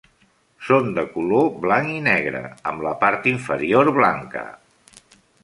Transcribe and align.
Són 0.69 0.87
de 0.95 1.03
color 1.17 1.45
blanc 1.65 1.91
i 1.97 1.99
negre, 2.07 2.41
amb 2.73 2.87
la 2.87 2.95
part 3.05 3.29
inferior 3.35 3.93
blanca. 4.01 4.45